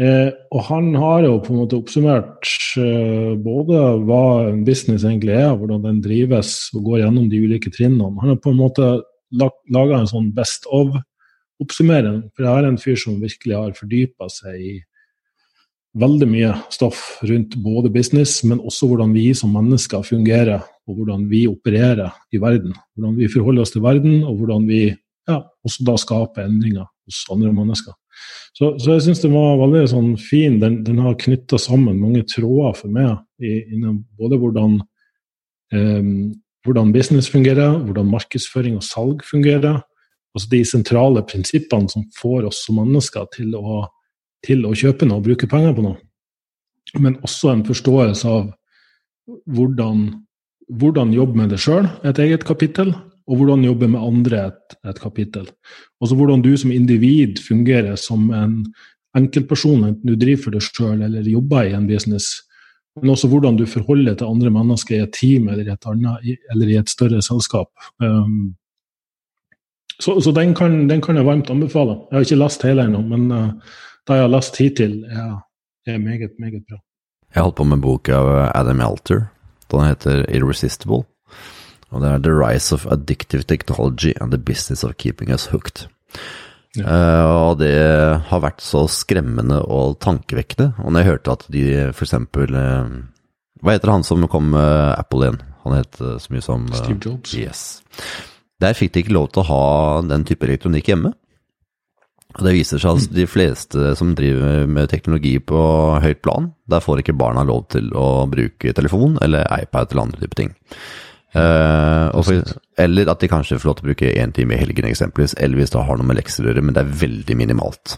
[0.00, 2.48] Eh, og han har jo på en måte oppsummert
[2.80, 7.72] eh, både hva en business egentlig er, hvordan den drives, og går gjennom de ulike
[7.74, 8.14] trinnene.
[8.22, 8.88] Han har på en måte
[9.36, 12.24] laga en sånn best of-oppsummering.
[12.32, 14.74] For jeg er en fyr som virkelig har fordypa seg i
[16.00, 21.28] veldig mye stoff rundt både business, men også hvordan vi som mennesker fungerer, og hvordan
[21.30, 22.72] vi opererer i verden.
[22.96, 24.86] Hvordan vi forholder oss til verden, og hvordan vi
[25.28, 27.92] ja, også da skaper endringer hos andre mennesker.
[28.52, 30.58] Så, så jeg syns den var veldig sånn fin.
[30.62, 34.76] Den, den har knytta sammen mange tråder for meg i, innen både hvordan,
[35.74, 36.12] eh,
[36.66, 39.80] hvordan business fungerer, hvordan markedsføring og salg fungerer.
[40.32, 43.82] Altså de sentrale prinsippene som får oss som mennesker til å,
[44.44, 45.98] til å kjøpe noe og bruke penger på noe.
[47.00, 48.50] Men også en forståelse av
[49.48, 50.06] hvordan,
[50.68, 52.92] hvordan jobbe med det sjøl, et eget kapittel,
[53.28, 55.48] og hvordan jobbe med andre et, et kapittel.
[56.02, 58.56] Også hvordan du som individ fungerer som en
[59.18, 62.40] enkeltperson, enten du driver for deg sjøl eller jobber i en business.
[63.00, 65.86] Men også hvordan du forholder deg til andre mennesker i et team eller i et,
[65.88, 67.70] annet, eller i et større selskap.
[68.02, 68.54] Um,
[70.00, 72.00] så, så den, kan, den, kan, jeg varmt anbefale.
[72.10, 73.76] Jeg har ikke lest hele ennå, men uh,
[74.08, 75.36] det jeg har lest hittil, er,
[75.86, 76.80] er meget, meget bra.
[77.32, 79.28] Jeg holdt på med en av Adam Alter.
[79.72, 81.06] Den heter 'Irresistible'.
[81.92, 85.86] Og det er The Rise of Addictive Technology and the Business of Keeping Us Hooked.
[86.78, 86.88] Ja.
[86.88, 87.72] Uh, og det
[88.30, 90.72] har vært så skremmende og tankevekkende.
[90.80, 92.14] Og når jeg hørte at de f.eks.
[92.16, 92.94] Uh, eh,
[93.62, 95.42] hva heter han som kom med Apple igjen?
[95.66, 97.36] Han het uh, så mye som uh, Steve Jobs.
[97.36, 97.82] Yes.
[98.62, 99.66] Der fikk de ikke lov til å ha
[100.06, 101.12] den type elektronikk hjemme.
[102.32, 105.60] Og det viser seg at de fleste som driver med teknologi på
[106.00, 110.22] høyt plan, der får ikke barna lov til å bruke telefon eller iPad eller andre
[110.22, 110.54] typer ting.
[111.32, 112.44] Uh, for,
[112.76, 115.34] eller at de kanskje får lov til å bruke én time i helgen, eksempelvis.
[115.40, 117.96] Eller hvis det har noe med lekser å gjøre, men det er veldig minimalt.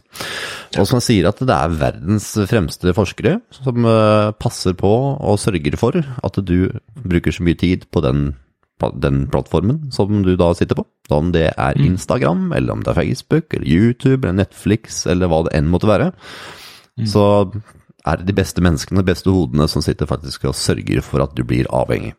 [0.79, 5.79] Og som sier at det er verdens fremste forskere som uh, passer på og sørger
[5.81, 6.70] for at du
[7.03, 8.27] bruker så mye tid på den,
[9.03, 10.87] den plattformen som du da sitter på.
[11.14, 11.88] Om det er mm.
[11.90, 15.90] Instagram, eller om det er Facebook, eller YouTube, eller Netflix, eller hva det enn måtte
[15.90, 16.12] være.
[16.94, 17.09] Mm.
[17.11, 17.25] Så
[18.05, 21.35] er det de beste menneskene, de beste hodene, som sitter faktisk og sørger for at
[21.35, 22.14] du blir avhengig.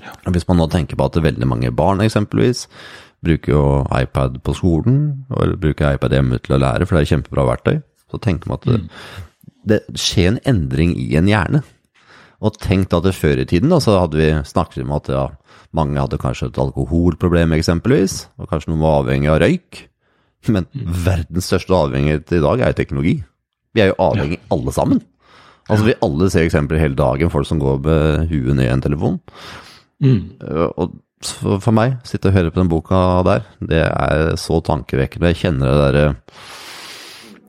[0.00, 0.14] Ja.
[0.32, 2.64] Hvis man nå tenker på at veldig mange barn eksempelvis
[3.22, 5.02] bruker jo iPad på skolen,
[5.36, 7.76] eller bruker iPad hjemme til å lære, for det er kjempebra verktøy,
[8.10, 8.88] så tenker man at det, mm.
[9.70, 11.62] det skjer en endring i en hjerne.
[12.42, 15.28] Og tenk at det før i tiden da, så hadde vi snakket om at ja,
[15.76, 19.84] mange hadde kanskje et alkoholproblem eksempelvis, og kanskje noen var avhengig av røyk.
[20.50, 20.88] Men mm.
[21.06, 23.16] verdens største avhengighet i dag er jo teknologi.
[23.72, 24.46] Vi er jo avhengig ja.
[24.56, 25.02] alle sammen.
[25.70, 28.82] Altså Vi alle ser eksempler hele dagen, folk som går med huet ned i en
[28.82, 29.20] telefon.
[30.02, 30.20] Mm.
[30.42, 35.30] Eh, og for meg, sitte og høre på den boka der, det er så tankevekkende.
[35.30, 36.06] Jeg kjenner det derre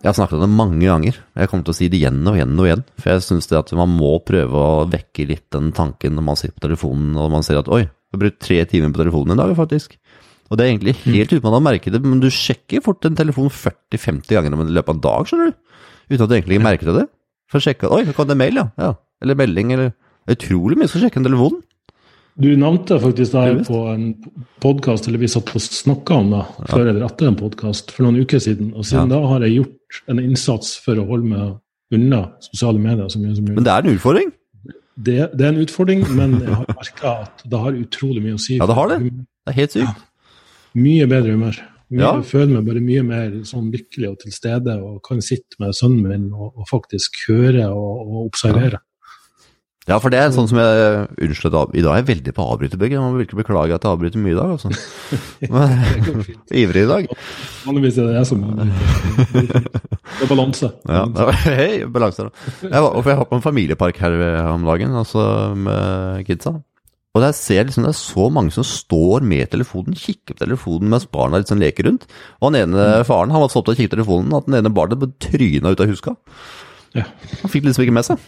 [0.03, 1.17] Jeg har snakket om det mange ganger.
[1.39, 2.83] Jeg kommer til å si det igjen og igjen og igjen.
[2.99, 6.57] For jeg syns at man må prøve å vekke litt den tanken når man sitter
[6.57, 9.39] på telefonen og man ser at oi, du har brukt tre timer på telefonen i
[9.39, 9.95] dag, faktisk.
[10.51, 11.13] Og det er egentlig mm.
[11.15, 14.75] helt uten at man merker det, men du sjekker fort en telefon 40-50 ganger i
[14.75, 15.79] løpet av en dag, skjønner du.
[16.11, 17.07] Uten at du egentlig merker det.
[17.49, 18.67] For å sjekke Oi, kom det mail, ja.
[18.77, 18.91] ja.
[19.23, 19.93] Eller melding, eller
[20.29, 21.57] Utrolig mye skal sjekke en telefon.
[22.33, 24.07] Du nevnte faktisk det på en
[24.63, 26.69] podkast, eller vi satt og snakka om det ja.
[26.71, 28.71] før eller etter en podkast for noen uker siden.
[28.73, 29.19] Og siden ja.
[29.19, 33.35] da har jeg gjort en innsats for å holde meg unna sosiale medier så mye
[33.37, 33.59] som mulig.
[33.59, 34.33] Men det er en utfordring?
[34.95, 38.41] det, det, er en utfordring, men jeg har merka at det har utrolig mye å
[38.41, 38.57] si.
[38.59, 38.99] Ja, det har det.
[39.09, 40.01] Det er helt sykt.
[40.03, 40.73] Ja.
[40.77, 41.59] Mye bedre humør.
[41.93, 42.11] Mye, ja.
[42.17, 45.75] Jeg føler meg bare mye mer sånn lykkelig og til stede og kan sitte med
[45.77, 48.81] sønnen min og, og faktisk høre og, og observere.
[49.89, 49.97] Ja.
[49.99, 52.95] For det er sånn som jeg Unnskyld, I dag er jeg veldig på avbryterbygget.
[52.95, 54.53] Jeg må virkelig beklage at jeg avbryter mye i dag.
[54.55, 54.69] altså.
[56.63, 57.07] Ivrig i dag.
[57.67, 58.43] Vanligvis er det jeg som
[59.33, 60.69] Det er balanse.
[60.87, 61.05] Ja,
[61.49, 62.29] Hei, balanse.
[62.63, 64.19] Jeg var, jeg var på en familiepark her
[64.53, 65.25] om dagen altså
[65.57, 66.55] med kidsa.
[67.13, 70.39] Og der ser jeg liksom, det er så mange som står med telefonen, kikker på
[70.39, 72.07] telefonen mens barna liksom leker rundt.
[72.39, 74.57] Og han ene faren han var så opptatt av å kikke på telefonen at den
[74.57, 76.15] ene barnet tryna ut av huska.
[76.97, 77.05] Ja.
[77.43, 78.25] Han fikk liksom ikke med seg.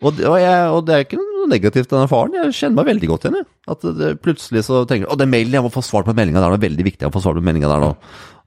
[0.00, 3.08] Og og, jeg, og det, er ikke noe negativt denne faren, jeg kjenner meg veldig
[3.10, 3.46] godt igjen.
[3.68, 6.40] At det, plutselig så tenker du Å, den mailen, jeg må få svar på meldinga
[6.40, 7.94] der, det er veldig viktig å få svar på meldinga der nå.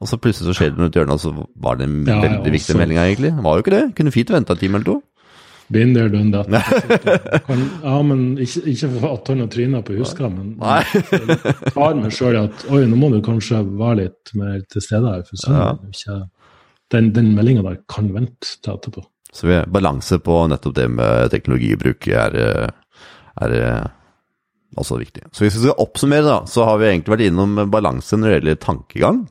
[0.02, 2.18] Og så plutselig så skjer det noe i hjørnet, og så var det en ja,
[2.26, 3.34] veldig viktig melding egentlig.
[3.46, 3.84] Var jo ikke det.
[4.00, 4.98] Kunne fint venta en time eller to.
[5.72, 6.50] Been there, done that.
[7.48, 11.38] Kan, ja, men ikke, ikke for at han har tryna på huska, men jeg
[11.72, 15.24] tar meg sjøl at oi, nå må du kanskje være litt mer til stede her,
[15.30, 16.20] for sønnen ja.
[16.94, 19.06] Den, den meldinga der kan vente til etterpå.
[19.34, 22.36] Så vi, balanse på nettopp det med teknologibruk er,
[23.42, 23.54] er
[24.78, 25.28] også viktig.
[25.34, 28.36] Så hvis vi skal oppsummere, da, så har vi egentlig vært innom balanse når det
[28.38, 29.24] gjelder tankegang.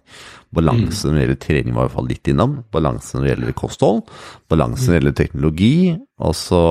[0.52, 2.56] Balanse når det gjelder trening, var i hvert fall litt innom.
[2.74, 4.02] Balanse når det gjelder kosthold.
[4.52, 5.76] Balanse når det gjelder teknologi.
[6.22, 6.62] Og så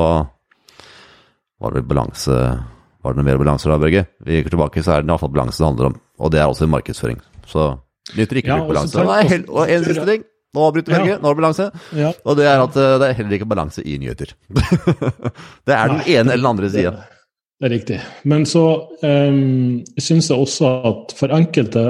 [1.61, 2.37] var det balanse
[3.01, 4.03] Var det noe mer balanse da, Børge?
[4.21, 5.95] Vi gikk tilbake, så er det i hvert fall balanse det handler om.
[6.21, 7.17] Og det er også markedsføring.
[7.49, 7.71] Så
[8.13, 9.05] nytter ikke ja, balanse.
[9.49, 10.27] Og en siste ting.
[10.51, 11.17] Nå avbryter Børge, ja.
[11.21, 11.65] nå er det balanse.
[11.95, 12.11] Ja.
[12.27, 14.33] Og det er at eh, det er heller ikke balanse i nyheter.
[15.67, 16.93] det er den Nei, ene eller den andre sida.
[17.61, 17.99] Det er riktig.
[18.27, 18.65] Men så
[19.05, 21.85] um, syns jeg også at for enkelte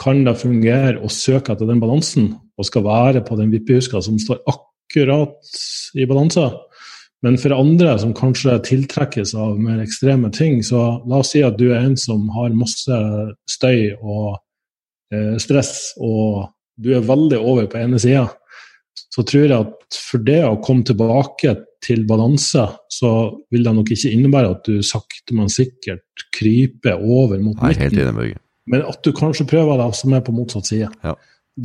[0.00, 4.16] kan det fungere å søke etter den balansen, og skal være på den vippehuska som
[4.20, 5.52] står akkurat
[5.96, 6.46] i balanse.
[7.24, 11.56] Men for andre som kanskje tiltrekkes av mer ekstreme ting, så la oss si at
[11.60, 12.98] du er en som har masse
[13.50, 14.36] støy og
[15.12, 18.26] eh, stress og du er veldig over på ene sida,
[19.16, 23.12] så tror jeg at for det å komme tilbake til balanse, så
[23.52, 28.34] vil det nok ikke innebære at du sakte, men sikkert kryper over mot midten.
[28.66, 30.90] Men at du kanskje prøver deg som er på motsatt side.
[31.06, 31.14] Ja.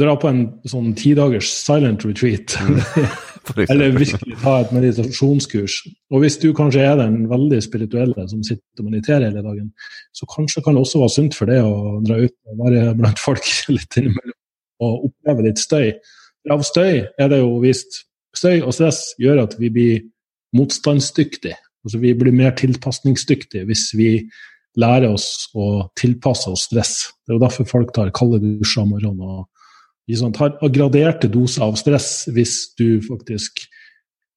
[0.01, 2.55] Dra på en sånn tidagers silent retreat.
[2.63, 2.79] Mm.
[3.73, 5.79] Eller virkelig ta et meditasjonskurs.
[6.13, 9.71] Og hvis du kanskje er den veldig spirituelle som sitter og mediterer hele dagen,
[10.15, 13.23] så kanskje kan det også være sunt for deg å dra ut og være blant
[13.23, 14.37] folk litt innimellom
[14.81, 15.91] og oppleve litt støy.
[16.51, 20.03] Av støy er det jo vist Støy og stress gjør at vi blir
[20.55, 21.57] motstandsdyktige.
[21.83, 24.11] Altså vi blir mer tilpasningsdyktige hvis vi
[24.79, 26.93] lærer oss å tilpasse oss stress.
[27.25, 29.49] Det er jo derfor folk tar kalde dusjer om morgenen og
[30.07, 33.65] liksom, tar graderte doser av stress hvis du faktisk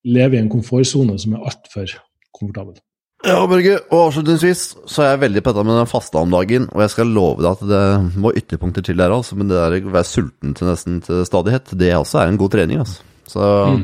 [0.05, 1.95] lever i en komfortsone som er altfor
[2.35, 2.77] komfortabel.
[3.25, 6.69] Ja, Børge, og avslutningsvis så er jeg veldig på dette med den faste om dagen,
[6.75, 9.77] og jeg skal love deg at det må ytterpunkter til der, altså, men det der
[9.81, 13.01] å være sulten til nesten til stadighet, det også er en god trening, altså.
[13.33, 13.83] Så mm.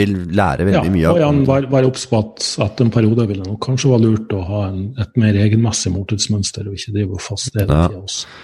[0.00, 3.28] vil lære veldig ja, mye av Ja, og vær obs på at etter en periode
[3.28, 6.96] vil det nok kanskje være lurt å ha en, et mer egenmessig måltidsmønster, og ikke
[6.96, 8.36] drive og faste hele tida også.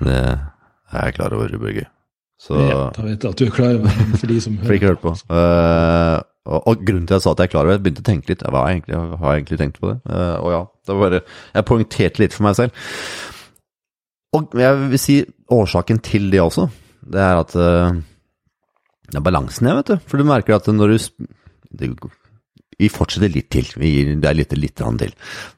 [0.00, 1.86] Det er jeg klar over, Børge.
[2.44, 4.76] Så, ja, da vet jeg at du er klar over for de som hører.
[4.76, 5.12] Ikke på.
[5.32, 7.84] Uh, og, og, grunnen til at jeg sa at jeg er klar over det, jeg
[7.86, 8.44] begynte å tenke litt.
[8.44, 9.98] Jeg, egentlig, jeg har egentlig tenkt på det.
[10.04, 11.22] Uh, og ja, det var bare,
[11.54, 12.82] jeg poengterte litt for meg selv.
[14.34, 15.16] Og jeg vil si
[15.54, 16.68] årsaken til det også,
[17.14, 17.96] det er at uh,
[19.08, 19.96] det er balansen jeg, vet du.
[20.10, 21.08] For du merker at når du
[21.74, 21.90] det,
[22.76, 23.68] Vi fortsetter litt til.
[23.78, 25.12] Vi gir deg litt, litt til.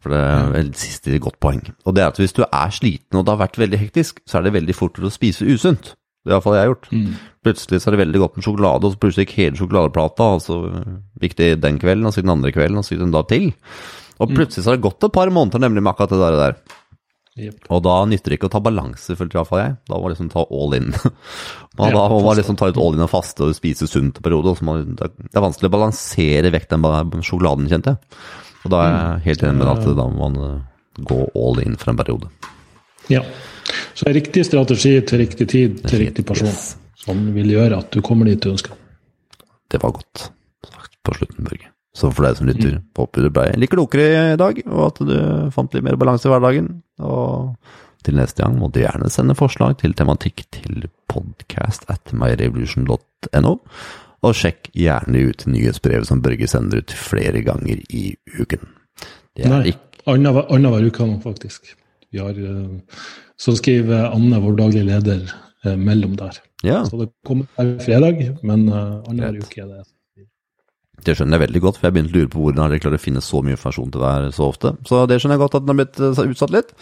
[0.05, 1.63] For det er et siste godt poeng.
[1.85, 4.39] Og det er at hvis du er sliten og det har vært veldig hektisk, så
[4.39, 5.97] er det veldig fort å spise usunt.
[6.27, 6.89] Det har iallfall jeg gjort.
[6.91, 7.11] Mm.
[7.47, 10.41] Plutselig så er det veldig godt med sjokolade, og så plutselig gikk hele sjokoladeplata, og
[10.43, 10.57] så
[11.23, 13.53] gikk det den kvelden, og så den andre kvelden, og så gikk en dag til.
[14.17, 14.35] Og mm.
[14.35, 16.41] plutselig så har det gått et par måneder nemlig med akkurat det der.
[16.41, 16.83] der.
[17.37, 17.67] Yep.
[17.69, 19.75] Og da nytter det ikke å ta balanse, følte iallfall jeg.
[19.87, 20.89] Da må man liksom ta all in.
[21.83, 24.25] og da må man liksom ta ut all in og faste og spise sunt en
[24.25, 24.57] periode.
[24.65, 26.87] Man, det er vanskelig å balansere vekk den
[27.21, 28.23] sjokoladen, kjente jeg.
[28.65, 29.27] Og da er jeg mm.
[29.27, 30.65] helt enig med at da må man eh,
[31.13, 32.33] gå all in for en periode.
[33.13, 33.21] Ja.
[33.97, 36.53] Så riktig strategi til riktig tid til riktig person,
[37.01, 38.77] som vil gjøre at du kommer dit du ønsker.
[39.73, 40.29] Det var godt
[40.69, 41.73] sagt på slutten, Børge.
[41.97, 42.85] Så for deg som lytter, mm.
[42.99, 45.17] håper du ble litt klokere i dag, og at du
[45.55, 46.69] fant litt mer balanse i hverdagen.
[47.01, 47.57] Og
[48.05, 53.55] til neste gang må du gjerne sende forslag til tematikk til podcast at myrevolution.no.
[54.27, 58.69] Og sjekk gjerne ut nyhetsbrevet som Børge sender ut flere ganger i uken.
[59.47, 59.75] Nei,
[60.09, 61.75] annenhver uke nå, faktisk.
[62.13, 62.77] Vi har uh,
[63.41, 65.27] så skriver Anne, vår daglige leder,
[65.65, 66.39] eh, mellom der.
[66.65, 66.85] Ja.
[66.89, 69.85] Så det kommer hver fredag, men uh, annenhver uke er det.
[71.05, 72.99] Det skjønner jeg veldig godt, for jeg begynte å lure på hvordan har de klarer
[72.99, 74.73] å finne så mye informasjon til hver så ofte.
[74.89, 76.73] Så det skjønner jeg godt at den har blitt eh, utsatt litt.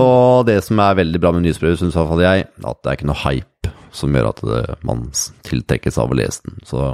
[0.00, 3.08] Og det som er veldig bra med nyhetsbrevet, syns iallfall jeg, at det er ikke
[3.10, 5.08] noe hype som gjør at det, man
[5.48, 6.60] tiltrekkes av å lese den.
[6.68, 6.92] Så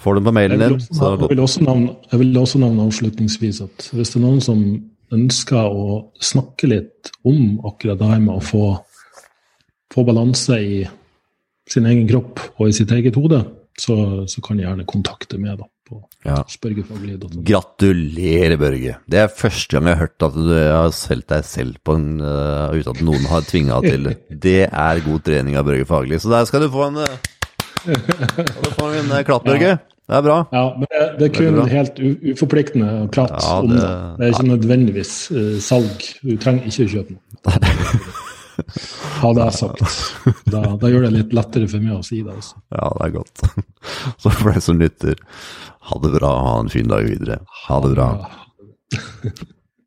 [0.00, 4.24] får du den på mailen din, jeg vil også nevne avslutningsvis at hvis det er
[4.24, 4.62] noen som
[5.14, 8.64] ønsker å snakke litt om akkurat det her med å få,
[9.92, 10.80] få balanse i
[11.70, 13.40] sin egen kropp og i sitt eget hode,
[13.78, 13.96] så,
[14.30, 16.38] så kan jeg gjerne kontakte meg da, på Ja.
[16.50, 17.42] spørgefaglig.no.
[17.46, 18.96] Gratulerer, Børge.
[19.10, 22.08] Det er første gang jeg har hørt at du har solgt deg selv på en,
[22.22, 24.16] uh, uten at noen har tvinga til det.
[24.46, 26.22] Det er god trening av Børge Faglig.
[26.22, 27.18] Så der skal du få en, uh,
[27.86, 29.76] du en uh, klapp, Børge.
[30.06, 30.36] Det er bra.
[30.54, 31.96] Ja, men det, det er kun det er helt
[32.36, 33.88] uforpliktende prat Ja, om det- det.
[34.20, 36.06] Det er ikke nødvendigvis uh, salg.
[36.22, 37.22] Du trenger ikke å kjøpe noe.
[39.20, 39.82] Ha det sagt.
[40.48, 42.32] Da, da gjør det litt lettere for meg å si det.
[42.38, 42.56] Også.
[42.72, 43.42] Ja, det er godt.
[44.22, 45.18] Så for deg som lytter,
[45.90, 47.36] ha det bra, ha en fin dag videre.
[47.66, 48.08] Ha det bra.